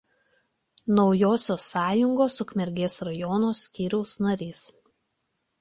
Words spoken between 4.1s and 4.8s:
narys.